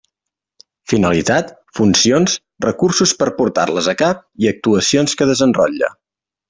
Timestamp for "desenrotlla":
5.35-5.97